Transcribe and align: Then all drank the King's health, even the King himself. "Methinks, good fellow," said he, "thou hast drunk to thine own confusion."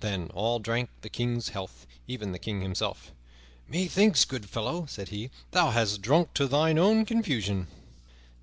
Then 0.00 0.26
all 0.34 0.58
drank 0.58 0.90
the 1.00 1.08
King's 1.08 1.48
health, 1.48 1.86
even 2.06 2.32
the 2.32 2.38
King 2.38 2.60
himself. 2.60 3.12
"Methinks, 3.66 4.26
good 4.26 4.46
fellow," 4.46 4.84
said 4.84 5.08
he, 5.08 5.30
"thou 5.52 5.70
hast 5.70 6.02
drunk 6.02 6.34
to 6.34 6.46
thine 6.46 6.76
own 6.78 7.06
confusion." 7.06 7.66